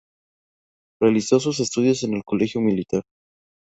Realizó 0.99 1.39
sus 1.39 1.59
estudios 1.59 2.01
en 2.01 2.15
el 2.15 2.23
Colegio 2.23 2.59
Militar. 2.59 3.03